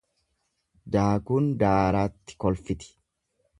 Daakuun 0.95 1.51
daaraatti 1.65 2.41
kolfiti. 2.47 2.93